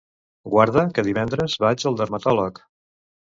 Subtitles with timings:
[0.53, 2.59] Guarda que divendres vaig al dermatòleg.